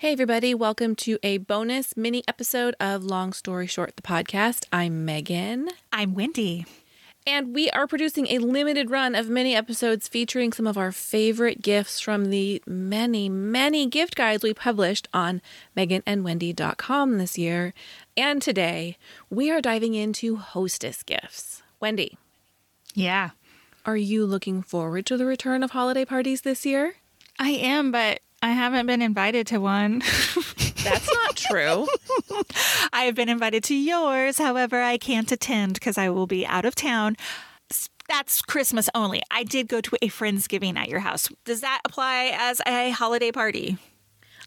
[0.00, 4.64] Hey, everybody, welcome to a bonus mini episode of Long Story Short, the podcast.
[4.72, 5.68] I'm Megan.
[5.92, 6.64] I'm Wendy.
[7.26, 11.60] And we are producing a limited run of mini episodes featuring some of our favorite
[11.60, 15.42] gifts from the many, many gift guides we published on
[15.76, 17.74] meganandwendy.com this year.
[18.16, 18.96] And today,
[19.28, 21.62] we are diving into hostess gifts.
[21.78, 22.16] Wendy.
[22.94, 23.32] Yeah.
[23.84, 26.94] Are you looking forward to the return of holiday parties this year?
[27.38, 29.98] I am, but I haven't been invited to one.
[30.84, 31.86] That's not true.
[32.92, 34.38] I have been invited to yours.
[34.38, 37.16] However, I can't attend because I will be out of town.
[38.08, 39.22] That's Christmas only.
[39.30, 41.28] I did go to a Friendsgiving at your house.
[41.44, 43.78] Does that apply as a holiday party?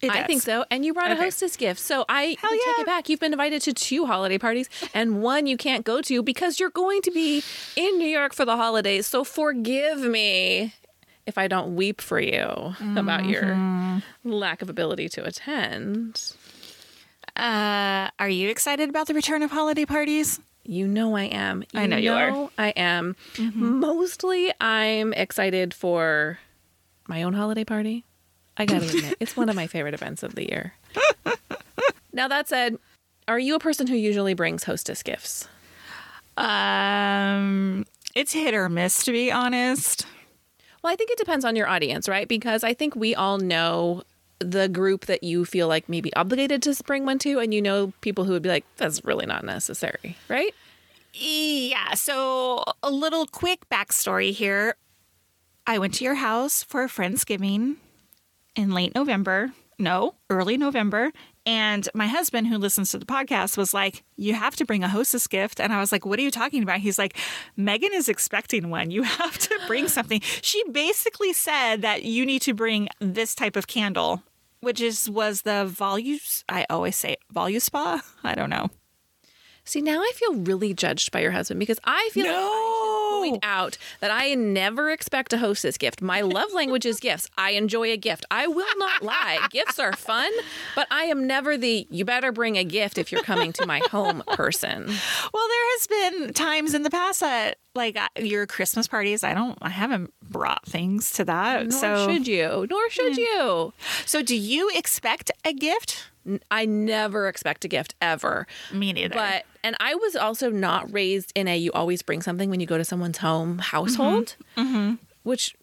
[0.02, 0.66] I think so.
[0.69, 1.19] And you brought okay.
[1.19, 1.80] a hostess gift.
[1.80, 2.61] So I Hell yeah.
[2.66, 3.07] take it back.
[3.07, 6.69] You've been invited to two holiday parties and one you can't go to because you're
[6.69, 7.41] going to be
[7.77, 9.07] in New York for the holidays.
[9.07, 10.73] So forgive me
[11.25, 12.97] if I don't weep for you mm-hmm.
[12.97, 16.33] about your lack of ability to attend.
[17.35, 20.39] Uh, are you excited about the return of holiday parties?
[20.63, 21.63] You know I am.
[21.73, 22.49] You I know, know you are.
[22.57, 23.16] I am.
[23.35, 23.79] Mm-hmm.
[23.79, 26.39] Mostly I'm excited for
[27.07, 28.05] my own holiday party.
[28.55, 30.73] I gotta admit, it's one of my favorite events of the year.
[32.13, 32.77] now that said,
[33.27, 35.47] are you a person who usually brings hostess gifts?
[36.38, 37.85] Um,
[38.16, 40.05] it's hit or miss to be honest.
[40.84, 42.28] Well, I think it depends on your audience, right?
[42.28, 44.03] Because I think we all know
[44.39, 47.94] the group that you feel like maybe obligated to bring one to, and you know
[48.02, 50.53] people who would be like, that's really not necessary, right?
[51.14, 51.94] Yeah.
[51.94, 54.75] So, a little quick backstory here.
[55.66, 57.78] I went to your house for a Friendsgiving
[58.56, 59.53] in late November.
[59.80, 61.14] No, early November.
[61.45, 64.88] And my husband, who listens to the podcast, was like, You have to bring a
[64.88, 65.59] hostess gift.
[65.59, 66.80] And I was like, What are you talking about?
[66.80, 67.17] He's like,
[67.58, 68.91] Megan is expecting one.
[68.91, 70.22] You have to bring something.
[70.41, 74.23] She basically said that you need to bring this type of candle,
[74.62, 76.19] which is was the Volume.
[76.47, 78.01] I always say volume Voluspa.
[78.23, 78.69] I don't know.
[79.66, 83.22] See, now I feel really judged by your husband because I feel no.
[83.22, 86.01] like point out that I never expect a hostess gift.
[86.01, 87.29] My love language is gifts.
[87.38, 88.25] I enjoy a gift.
[88.29, 89.47] I will not lie.
[89.51, 90.29] Gifts are fun,
[90.75, 93.79] but I am never the you better bring a gift if you're coming to my
[93.91, 94.85] home person.
[95.34, 99.57] Well, there has been times in the past that like your Christmas parties, I don't
[99.62, 101.68] I haven't brought things to that.
[101.68, 102.68] Nor so should you.
[102.69, 103.19] Nor should hmm.
[103.19, 103.74] you.
[104.06, 106.09] So do you expect a gift?
[106.50, 108.47] I never expect a gift ever.
[108.72, 109.16] Me neither.
[109.16, 112.66] But and I was also not raised in a you always bring something when you
[112.66, 114.62] go to someone's home household, mm-hmm.
[114.62, 114.94] Mm-hmm.
[115.23, 115.56] which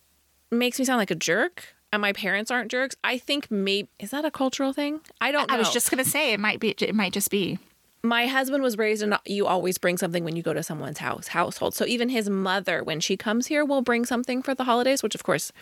[0.50, 1.74] makes me sound like a jerk.
[1.92, 2.94] And my parents aren't jerks.
[3.02, 5.00] I think maybe is that a cultural thing?
[5.20, 5.48] I don't.
[5.48, 5.56] know.
[5.56, 6.70] I was just gonna say it might be.
[6.70, 7.58] It might just be.
[8.02, 11.28] My husband was raised in you always bring something when you go to someone's house
[11.28, 11.74] household.
[11.74, 15.02] So even his mother, when she comes here, will bring something for the holidays.
[15.02, 15.52] Which of course,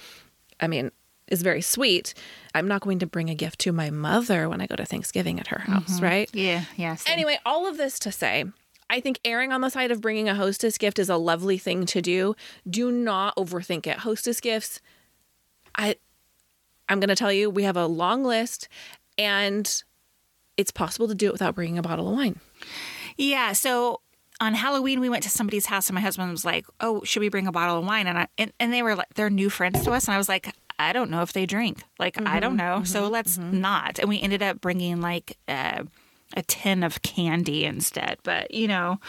[0.61, 0.91] I mean,
[1.29, 2.15] is very sweet.
[2.55, 5.39] I'm not going to bring a gift to my mother when I go to Thanksgiving
[5.39, 6.05] at her house, mm-hmm.
[6.05, 6.31] right?
[6.35, 7.05] Yeah, yes.
[7.07, 8.45] Yeah, anyway, all of this to say,
[8.91, 11.87] I think erring on the side of bringing a hostess gift is a lovely thing
[11.87, 12.35] to do.
[12.69, 13.99] Do not overthink it.
[13.99, 14.81] Hostess gifts,
[15.75, 15.97] I
[16.89, 18.69] I'm going to tell you, we have a long list
[19.19, 19.83] and
[20.57, 22.41] it's possible to do it without bringing a bottle of wine.
[23.17, 24.01] Yeah, so
[24.41, 27.29] on Halloween, we went to somebody's house, and my husband was like, "Oh, should we
[27.29, 29.83] bring a bottle of wine?" And I and, and they were like, they're new friends
[29.85, 31.83] to us, and I was like, I don't know if they drink.
[31.99, 32.77] Like, mm-hmm, I don't know.
[32.77, 33.61] Mm-hmm, so let's mm-hmm.
[33.61, 33.99] not.
[33.99, 35.85] And we ended up bringing like uh,
[36.37, 38.19] a tin of candy instead.
[38.23, 39.01] But, you know,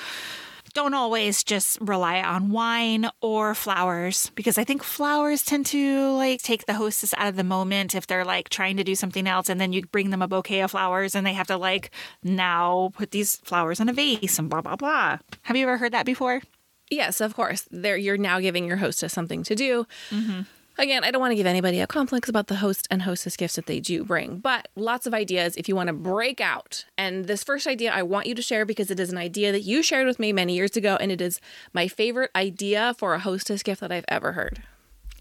[0.74, 6.41] don't always just rely on wine or flowers because I think flowers tend to like
[6.41, 9.50] take the hostess out of the moment if they're like trying to do something else
[9.50, 11.91] and then you bring them a bouquet of flowers and they have to like
[12.24, 15.18] now put these flowers in a vase and blah blah blah.
[15.44, 16.41] Have you ever heard that before?
[16.90, 17.68] Yes, of course.
[17.69, 19.85] There you're now giving your hostess something to do.
[20.09, 20.41] Mm-hmm.
[20.79, 23.57] Again, I don't want to give anybody a complex about the host and hostess gifts
[23.57, 26.85] that they do bring, but lots of ideas if you want to break out.
[26.97, 29.63] And this first idea I want you to share because it is an idea that
[29.63, 31.41] you shared with me many years ago, and it is
[31.73, 34.64] my favorite idea for a hostess gift that I've ever heard.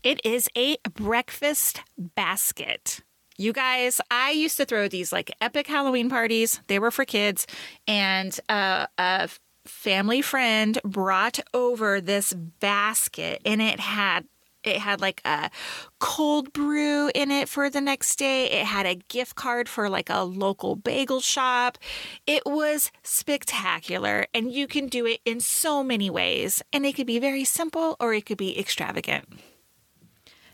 [0.05, 3.01] It is a breakfast basket.
[3.37, 6.61] You guys, I used to throw these like epic Halloween parties.
[6.69, 7.49] They were for kids,
[7.89, 9.29] and uh, a
[9.65, 14.25] family friend brought over this basket, and it had
[14.69, 15.51] it had like a
[15.99, 18.51] cold brew in it for the next day.
[18.51, 21.79] It had a gift card for like a local bagel shop.
[22.27, 26.63] It was spectacular, and you can do it in so many ways.
[26.73, 29.27] And it could be very simple or it could be extravagant.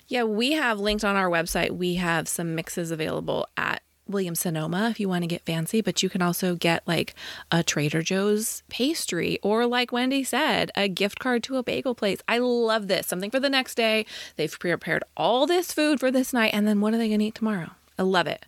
[0.07, 4.91] Yeah, we have linked on our website, we have some mixes available at Williams Sonoma
[4.91, 7.15] if you want to get fancy, but you can also get like
[7.51, 12.21] a Trader Joe's pastry or, like Wendy said, a gift card to a bagel place.
[12.29, 13.07] I love this.
[13.07, 14.07] Something for the next day.
[14.37, 17.27] They've prepared all this food for this night, and then what are they going to
[17.27, 17.71] eat tomorrow?
[17.99, 18.45] I love it.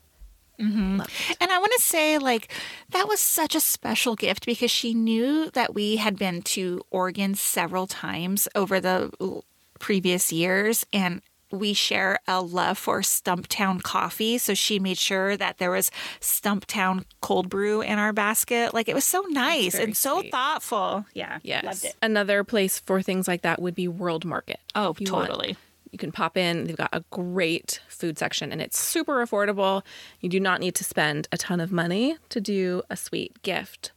[0.60, 1.02] Mm-hmm.
[1.40, 2.50] And I want to say, like,
[2.90, 7.34] that was such a special gift because she knew that we had been to Oregon
[7.34, 9.42] several times over the
[9.78, 10.86] previous years.
[10.92, 11.20] And
[11.52, 14.36] we share a love for Stumptown coffee.
[14.38, 15.90] So she made sure that there was
[16.20, 18.74] Stumptown cold brew in our basket.
[18.74, 20.32] Like, it was so nice and so sweet.
[20.32, 21.06] thoughtful.
[21.14, 21.38] Yeah.
[21.42, 21.64] Yes.
[21.64, 21.96] Loved it.
[22.02, 24.58] Another place for things like that would be World Market.
[24.74, 25.56] Oh, you want- totally.
[25.92, 26.64] You can pop in.
[26.64, 29.82] They've got a great food section and it's super affordable.
[30.20, 33.92] You do not need to spend a ton of money to do a sweet gift.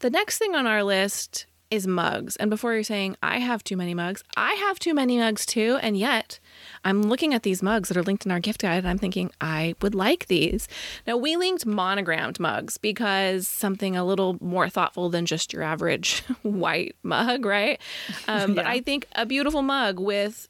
[0.00, 2.36] The next thing on our list is mugs.
[2.36, 5.78] And before you're saying, I have too many mugs, I have too many mugs too.
[5.82, 6.40] And yet,
[6.84, 9.30] I'm looking at these mugs that are linked in our gift guide and I'm thinking,
[9.40, 10.66] I would like these.
[11.06, 16.20] Now, we linked monogrammed mugs because something a little more thoughtful than just your average
[16.42, 17.80] white mug, right?
[18.26, 18.70] Um, But Yeah.
[18.70, 20.48] I think a beautiful mug with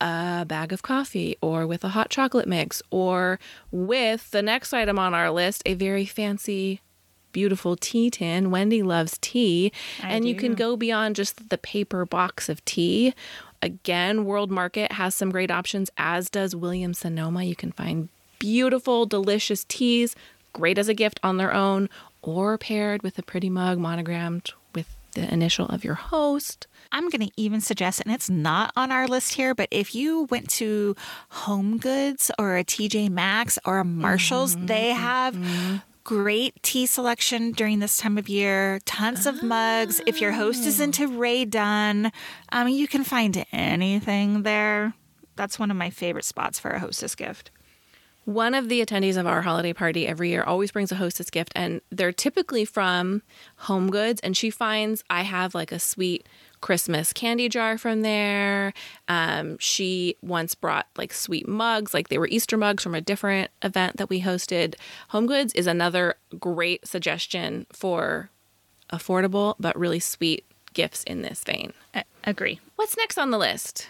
[0.00, 3.38] a bag of coffee or with a hot chocolate mix or
[3.70, 6.80] with the next item on our list, a very fancy,
[7.36, 8.50] beautiful tea tin.
[8.50, 9.70] Wendy loves tea.
[10.02, 13.12] I and you can go beyond just the paper box of tea.
[13.60, 17.44] Again, World Market has some great options, as does Williams Sonoma.
[17.44, 20.16] You can find beautiful, delicious teas,
[20.54, 21.90] great as a gift on their own,
[22.22, 26.66] or paired with a pretty mug monogrammed with the initial of your host.
[26.90, 30.22] I'm going to even suggest, and it's not on our list here, but if you
[30.30, 30.96] went to
[31.28, 35.02] Home Goods or a TJ Maxx or a Marshalls, they mm-hmm.
[35.02, 35.76] have mm-hmm.
[36.06, 38.78] Great tea selection during this time of year.
[38.84, 40.00] Tons of mugs.
[40.06, 42.12] If your host is into Rae Dunn,
[42.52, 44.94] um, you can find anything there.
[45.34, 47.50] That's one of my favorite spots for a hostess gift.
[48.24, 51.50] One of the attendees of our holiday party every year always brings a hostess gift,
[51.56, 53.22] and they're typically from
[53.56, 54.20] Home Goods.
[54.20, 56.28] And she finds I have like a sweet
[56.60, 58.72] Christmas candy jar from there.
[59.08, 63.50] Um, she once brought like sweet mugs, like they were Easter mugs from a different
[63.62, 64.74] event that we hosted.
[65.08, 68.30] Home Goods is another great suggestion for
[68.90, 70.44] affordable but really sweet
[70.74, 71.72] gifts in this vein.
[71.94, 72.60] A- agree.
[72.76, 73.88] What's next on the list?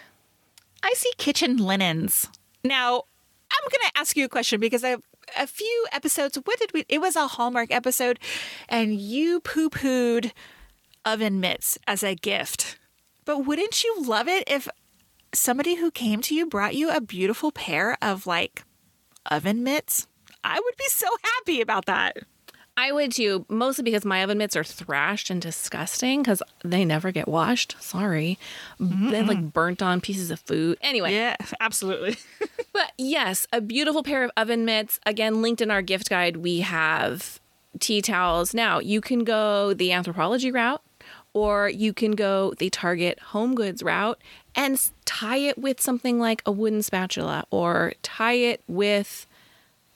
[0.83, 2.27] I see kitchen linens.
[2.63, 3.03] Now,
[3.51, 4.97] I'm going to ask you a question because I
[5.37, 6.37] a few episodes.
[6.43, 6.85] What did we?
[6.87, 8.19] It was a Hallmark episode,
[8.69, 10.31] and you poo pooed
[11.07, 12.77] oven mitts as a gift.
[13.23, 14.67] But wouldn't you love it if
[15.33, 18.63] somebody who came to you brought you a beautiful pair of like
[19.31, 20.07] oven mitts?
[20.43, 22.17] I would be so happy about that.
[22.75, 27.11] I would too, mostly because my oven mitts are thrashed and disgusting because they never
[27.11, 27.75] get washed.
[27.79, 28.37] Sorry.
[28.79, 30.77] They're like burnt on pieces of food.
[30.81, 32.17] Anyway, Yeah, absolutely.
[32.73, 34.99] but yes, a beautiful pair of oven mitts.
[35.05, 37.39] Again, linked in our gift guide, we have
[37.79, 38.53] tea towels.
[38.53, 40.81] Now, you can go the Anthropologie route
[41.37, 44.19] or you can go the Target home goods route
[44.55, 49.27] and tie it with something like a wooden spatula or tie it with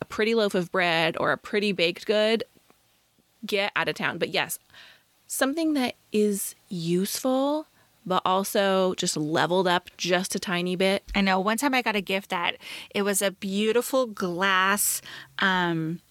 [0.01, 2.43] a pretty loaf of bread or a pretty baked good
[3.43, 4.19] get out of town.
[4.19, 4.59] But yes,
[5.25, 7.65] something that is useful,
[8.05, 11.03] but also just leveled up just a tiny bit.
[11.15, 11.39] I know.
[11.39, 12.57] One time I got a gift that
[12.93, 15.01] it was a beautiful glass
[15.39, 16.01] um,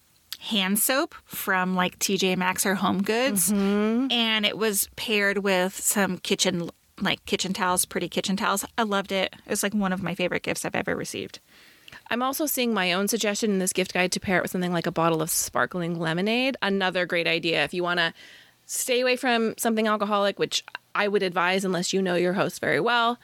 [0.41, 4.11] hand soap from like TJ Maxx or Home Goods, mm-hmm.
[4.11, 6.70] and it was paired with some kitchen
[7.01, 8.65] like kitchen towels, pretty kitchen towels.
[8.77, 9.35] I loved it.
[9.47, 11.41] It was like one of my favorite gifts I've ever received.
[12.11, 14.73] I'm also seeing my own suggestion in this gift guide to pair it with something
[14.73, 16.56] like a bottle of sparkling lemonade.
[16.61, 18.13] Another great idea if you want to
[18.67, 22.81] stay away from something alcoholic, which I would advise unless you know your host very
[22.81, 23.19] well.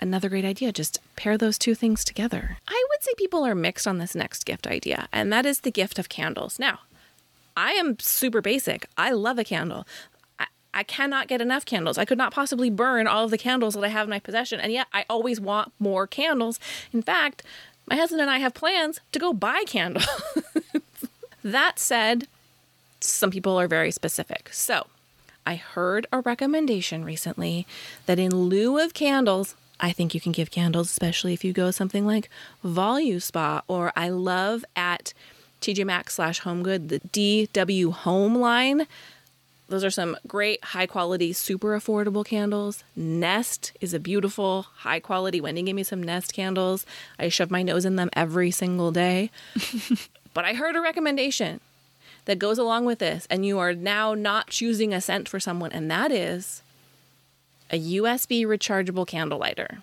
[0.00, 2.58] Another great idea, just pair those two things together.
[2.68, 5.70] I would say people are mixed on this next gift idea, and that is the
[5.70, 6.58] gift of candles.
[6.58, 6.80] Now,
[7.56, 8.88] I am super basic.
[8.96, 9.86] I love a candle.
[10.40, 11.96] I, I cannot get enough candles.
[11.96, 14.58] I could not possibly burn all of the candles that I have in my possession,
[14.58, 16.58] and yet I always want more candles.
[16.92, 17.44] In fact,
[17.86, 20.08] my husband and I have plans to go buy candles.
[21.44, 22.26] that said,
[23.00, 24.48] some people are very specific.
[24.52, 24.88] So,
[25.46, 27.64] I heard a recommendation recently
[28.06, 31.70] that in lieu of candles, I think you can give candles, especially if you go
[31.70, 32.28] something like
[32.64, 35.12] Volume Spa or I love at
[35.60, 38.86] TJ Maxx slash Home Good the DW Home line.
[39.68, 42.84] Those are some great, high quality, super affordable candles.
[42.96, 45.42] Nest is a beautiful, high quality.
[45.42, 46.86] Wendy gave me some Nest candles.
[47.18, 49.30] I shove my nose in them every single day.
[50.34, 51.60] but I heard a recommendation
[52.24, 55.72] that goes along with this, and you are now not choosing a scent for someone,
[55.72, 56.62] and that is
[57.70, 59.78] a USB rechargeable candle lighter.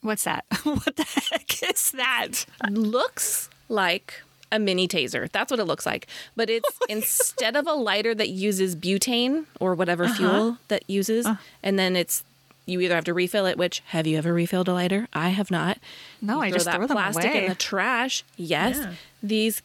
[0.00, 0.44] What's that?
[0.62, 2.46] what the heck is that?
[2.70, 5.30] looks like a mini taser.
[5.30, 6.06] That's what it looks like.
[6.36, 10.14] But it's instead of a lighter that uses butane or whatever uh-huh.
[10.14, 11.36] fuel that uses, uh.
[11.62, 12.22] and then it's
[12.66, 13.56] you either have to refill it.
[13.56, 15.08] Which have you ever refilled a lighter?
[15.12, 15.78] I have not.
[16.20, 17.44] No, You I just that throw them plastic away.
[17.44, 18.24] in the trash.
[18.36, 18.92] Yes, Yeah.
[19.22, 19.62] these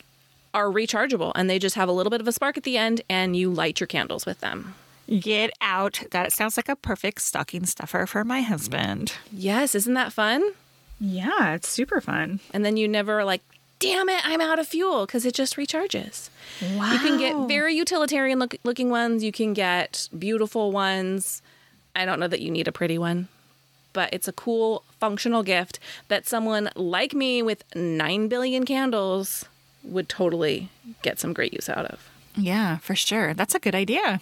[0.53, 3.01] are rechargeable and they just have a little bit of a spark at the end
[3.09, 4.75] and you light your candles with them.
[5.07, 6.01] Get out.
[6.11, 9.13] That sounds like a perfect stocking stuffer for my husband.
[9.31, 10.51] Yes, isn't that fun?
[10.99, 12.39] Yeah, it's super fun.
[12.53, 13.41] And then you never like,
[13.79, 16.29] damn it, I'm out of fuel because it just recharges.
[16.75, 16.93] Wow.
[16.93, 21.41] You can get very utilitarian look- looking ones, you can get beautiful ones.
[21.95, 23.27] I don't know that you need a pretty one,
[23.91, 29.45] but it's a cool functional gift that someone like me with 9 billion candles
[29.83, 30.69] would totally
[31.01, 32.09] get some great use out of.
[32.37, 33.33] Yeah, for sure.
[33.33, 34.21] That's a good idea.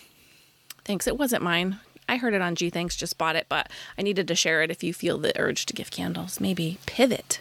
[0.92, 1.08] Thanks.
[1.08, 1.80] It wasn't mine.
[2.10, 4.70] I heard it on G Thanks, just bought it, but I needed to share it
[4.70, 6.42] if you feel the urge to give candles.
[6.42, 7.40] Maybe pivot.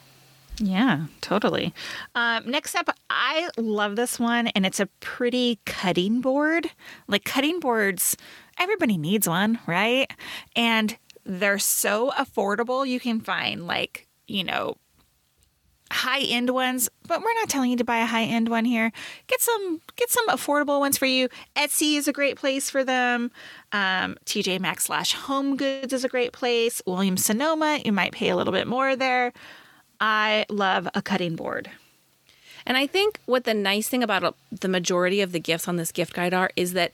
[0.59, 1.75] Yeah, totally.
[2.14, 6.71] Um, next up, I love this one, and it's a pretty cutting board.
[7.09, 8.16] Like cutting boards,
[8.57, 10.09] everybody needs one, right?
[10.54, 12.87] And they're so affordable.
[12.87, 14.76] You can find like, you know,
[15.90, 18.92] high end ones, but we're not telling you to buy a high end one here.
[19.26, 21.28] Get some get some affordable ones for you.
[21.56, 23.30] Etsy is a great place for them.
[23.73, 26.80] Um, TJ Maxx slash Home Goods is a great place.
[26.87, 29.32] Williams Sonoma, you might pay a little bit more there.
[30.00, 31.70] I love a cutting board.
[32.66, 35.76] And I think what the nice thing about uh, the majority of the gifts on
[35.76, 36.92] this gift guide are is that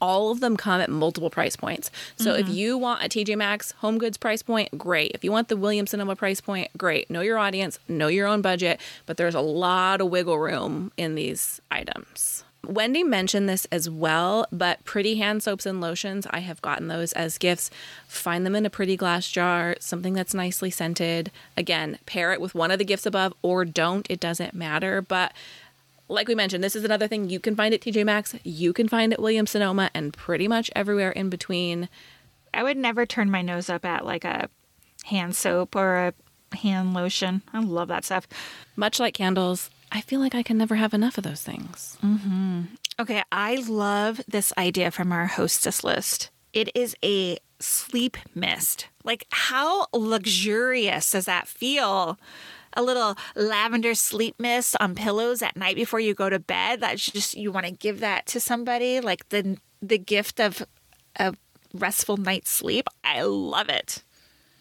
[0.00, 1.90] all of them come at multiple price points.
[2.16, 2.54] So if mm-hmm.
[2.54, 5.12] you want a TJ Maxx home goods price point, great.
[5.14, 7.10] If you want the Williams Sonoma price point, great.
[7.10, 11.14] Know your audience, know your own budget, but there's a lot of wiggle room in
[11.14, 12.44] these items.
[12.66, 17.12] Wendy mentioned this as well, but pretty hand soaps and lotions, I have gotten those
[17.14, 17.70] as gifts.
[18.06, 21.30] Find them in a pretty glass jar, something that's nicely scented.
[21.56, 25.00] Again, pair it with one of the gifts above or don't, it doesn't matter.
[25.00, 25.32] But
[26.08, 28.88] like we mentioned, this is another thing you can find at TJ Maxx, you can
[28.88, 31.88] find at Williams Sonoma, and pretty much everywhere in between.
[32.52, 34.48] I would never turn my nose up at like a
[35.04, 37.42] hand soap or a hand lotion.
[37.52, 38.26] I love that stuff.
[38.76, 41.96] Much like candles, I feel like I can never have enough of those things.
[42.02, 42.62] Mm-hmm.
[43.00, 46.30] Okay, I love this idea from our hostess list.
[46.52, 48.88] It is a sleep mist.
[49.04, 52.18] Like, how luxurious does that feel?
[52.78, 56.80] A little lavender sleep mist on pillows at night before you go to bed.
[56.80, 60.64] That's just you want to give that to somebody, like the the gift of
[61.16, 61.34] a
[61.74, 62.86] restful night's sleep.
[63.02, 64.04] I love it.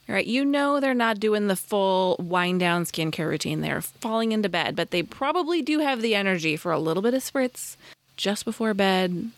[0.10, 3.62] All right, you know they're not doing the full wind down skincare routine.
[3.62, 7.14] They're falling into bed, but they probably do have the energy for a little bit
[7.14, 7.76] of spritz
[8.16, 9.30] just before bed.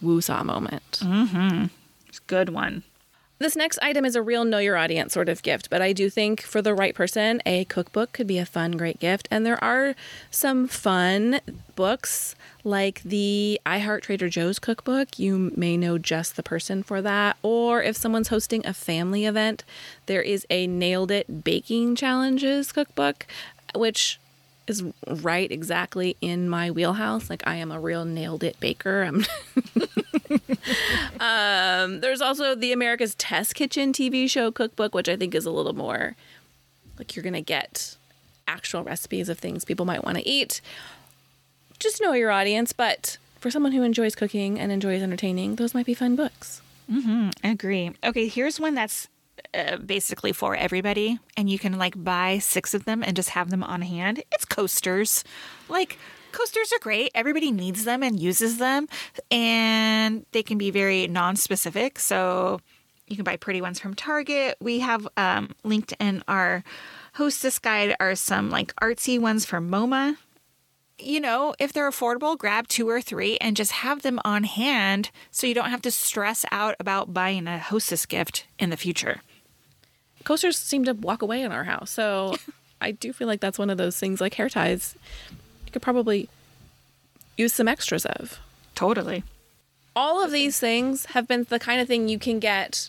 [0.00, 1.00] Woo-saw moment.
[1.02, 1.66] Mm-hmm.
[2.06, 2.84] It's a good one.
[3.40, 6.10] This next item is a real know your audience sort of gift, but I do
[6.10, 9.28] think for the right person, a cookbook could be a fun, great gift.
[9.30, 9.94] And there are
[10.30, 11.40] some fun
[11.74, 15.18] books like the I Heart Trader Joe's cookbook.
[15.18, 17.38] You may know just the person for that.
[17.42, 19.64] Or if someone's hosting a family event,
[20.04, 23.26] there is a Nailed It Baking Challenges cookbook,
[23.74, 24.20] which
[24.70, 27.28] is right exactly in my wheelhouse.
[27.28, 29.02] Like I am a real nailed it baker.
[29.02, 29.26] I'm
[31.20, 35.50] um, there's also the America's Test Kitchen TV show cookbook, which I think is a
[35.50, 36.16] little more
[36.98, 37.96] like you're gonna get
[38.46, 40.60] actual recipes of things people might want to eat.
[41.78, 45.86] Just know your audience, but for someone who enjoys cooking and enjoys entertaining, those might
[45.86, 46.60] be fun books.
[47.42, 47.92] I agree.
[48.04, 49.08] Okay, here's one that's
[49.54, 53.50] uh, basically for everybody, and you can like buy six of them and just have
[53.50, 54.22] them on hand.
[54.32, 55.24] It's coasters.
[55.68, 55.98] Like,
[56.32, 57.10] coasters are great.
[57.14, 58.88] Everybody needs them and uses them,
[59.30, 61.98] and they can be very non specific.
[61.98, 62.60] So,
[63.06, 64.56] you can buy pretty ones from Target.
[64.60, 66.62] We have um, linked in our
[67.14, 70.16] hostess guide are some like artsy ones from MoMA
[71.02, 75.10] you know, if they're affordable, grab two or three and just have them on hand
[75.30, 79.20] so you don't have to stress out about buying a hostess gift in the future.
[80.24, 82.34] Coasters seem to walk away in our house, so
[82.80, 84.94] I do feel like that's one of those things like hair ties.
[85.66, 86.28] You could probably
[87.36, 88.38] use some extras of.
[88.74, 89.24] Totally.
[89.94, 92.88] all of these things have been the kind of thing you can get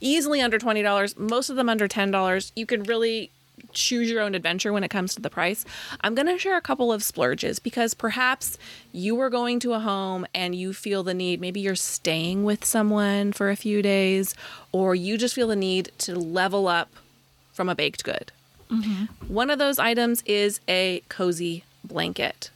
[0.00, 3.30] easily under $20 most of them under $10 you can really
[3.72, 5.64] choose your own adventure when it comes to the price
[6.00, 8.58] i'm going to share a couple of splurges because perhaps
[8.92, 12.64] you are going to a home and you feel the need maybe you're staying with
[12.64, 14.34] someone for a few days
[14.72, 16.88] or you just feel the need to level up
[17.58, 18.30] from a baked good.
[18.70, 19.34] Mm-hmm.
[19.34, 22.50] One of those items is a cozy blanket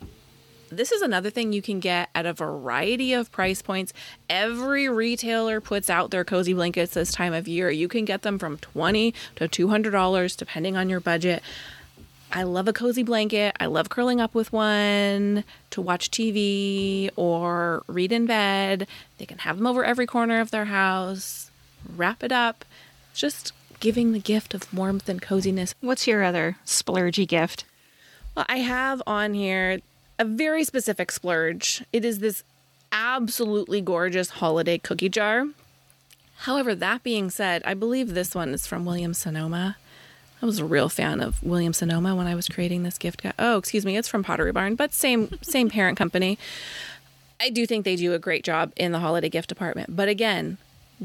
[0.76, 3.92] this is another thing you can get at a variety of price points.
[4.28, 7.70] Every retailer puts out their cozy blankets this time of year.
[7.70, 11.42] You can get them from 20 to $200 depending on your budget.
[12.34, 13.54] I love a cozy blanket.
[13.60, 18.86] I love curling up with one to watch TV or read in bed.
[19.18, 21.50] They can have them over every corner of their house.
[21.94, 22.64] Wrap it up.
[23.12, 27.64] Just giving the gift of warmth and coziness What's your other splurgy gift?
[28.34, 29.80] well, I have on here
[30.18, 31.84] a very specific splurge.
[31.92, 32.44] It is this
[32.90, 35.46] absolutely gorgeous holiday cookie jar.
[36.38, 39.76] However, that being said, I believe this one is from Williams Sonoma.
[40.42, 43.24] I was a real fan of Williams Sonoma when I was creating this gift.
[43.38, 46.36] Oh, excuse me, it's from Pottery Barn, but same same parent company.
[47.40, 49.94] I do think they do a great job in the holiday gift department.
[49.94, 50.58] But again,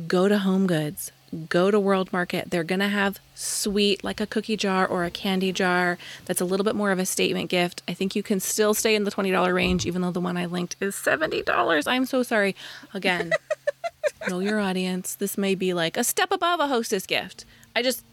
[0.08, 1.12] go to Home Goods,
[1.50, 2.52] go to World Market.
[2.52, 6.46] They're going to have sweet, like a cookie jar or a candy jar, that's a
[6.46, 7.84] little bit more of a statement gift.
[7.88, 10.46] I think you can still stay in the $20 range, even though the one I
[10.46, 11.84] linked is $70.
[11.88, 12.56] I'm so sorry.
[12.94, 13.34] Again,
[14.30, 15.16] know your audience.
[15.16, 17.46] This may be like a step above a hostess gift.
[17.76, 18.04] I just,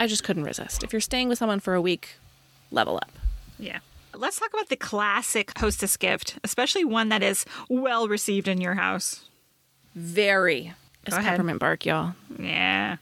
[0.00, 0.82] I just couldn't resist.
[0.82, 2.16] If you're staying with someone for a week,
[2.70, 3.12] level up.
[3.58, 3.80] Yeah.
[4.14, 8.74] Let's talk about the classic hostess gift, especially one that is well received in your
[8.74, 9.28] house.
[9.94, 10.74] Very.
[11.04, 11.32] It's Go ahead.
[11.32, 12.14] peppermint bark, y'all.
[12.38, 12.96] Yeah.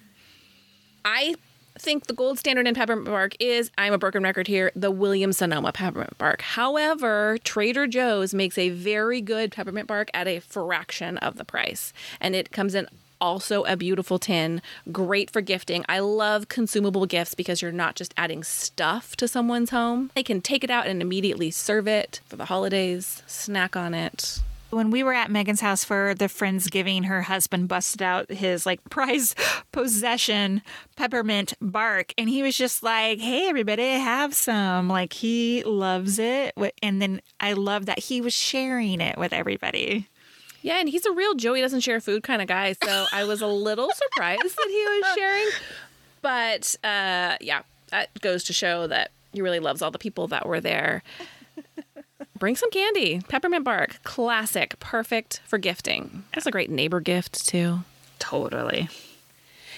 [1.05, 1.35] I
[1.79, 5.39] think the gold standard in peppermint bark is I'm a broken record here the Williams
[5.39, 6.43] Sonoma peppermint bark.
[6.43, 11.93] However, Trader Joe's makes a very good peppermint bark at a fraction of the price,
[12.21, 12.87] and it comes in
[13.21, 15.85] also a beautiful tin, great for gifting.
[15.89, 20.11] I love consumable gifts because you're not just adding stuff to someone's home.
[20.15, 24.41] They can take it out and immediately serve it for the holidays, snack on it.
[24.71, 28.83] When we were at Megan's house for the Friendsgiving, her husband busted out his like
[28.89, 29.35] prize
[29.73, 30.63] possession
[30.95, 32.15] peppermint bark.
[32.17, 34.89] And he was just like, hey, everybody, have some.
[34.89, 36.55] Like, he loves it.
[36.83, 40.07] And then I love that he was sharing it with everybody.
[40.63, 42.75] Yeah, and he's a real Joey doesn't share food kind of guy.
[42.85, 45.49] So I was a little surprised that he was sharing.
[46.23, 50.47] But uh, yeah, that goes to show that he really loves all the people that
[50.47, 51.03] were there.
[52.41, 53.21] Bring some candy.
[53.29, 54.01] Peppermint bark.
[54.03, 54.77] Classic.
[54.81, 56.25] Perfect for gifting.
[56.35, 57.81] That's a great neighbor gift, too.
[58.19, 58.89] Totally.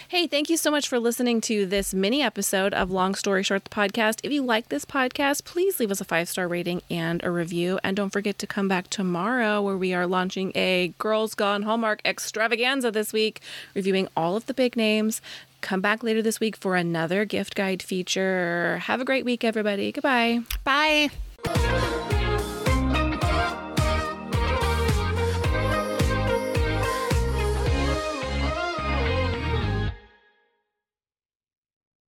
[0.09, 3.65] Hey, thank you so much for listening to this mini episode of Long Story Short,
[3.65, 4.21] the podcast.
[4.23, 7.81] If you like this podcast, please leave us a five star rating and a review.
[7.83, 12.01] And don't forget to come back tomorrow where we are launching a Girls Gone Hallmark
[12.05, 13.41] extravaganza this week,
[13.75, 15.21] reviewing all of the big names.
[15.63, 18.79] Come back later this week for another gift guide feature.
[18.83, 19.91] Have a great week, everybody.
[19.91, 20.43] Goodbye.
[20.63, 21.11] Bye.